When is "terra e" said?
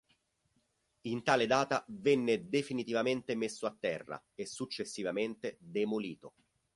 3.79-4.47